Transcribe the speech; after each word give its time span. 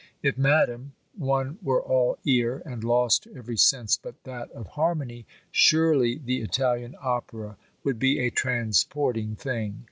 If, 0.23 0.35
Madam, 0.35 0.93
one 1.15 1.59
were 1.61 1.79
all 1.79 2.17
ear, 2.25 2.63
and 2.65 2.83
lost 2.83 3.21
to 3.21 3.35
every 3.35 3.55
sense 3.55 3.97
but 3.97 4.23
that 4.23 4.49
of 4.49 4.69
harmony, 4.69 5.27
surely 5.51 6.17
the 6.17 6.41
Italian 6.41 6.95
opera 6.99 7.55
would 7.83 7.99
be 7.99 8.17
a 8.17 8.31
transporting 8.31 9.35
thing! 9.35 9.79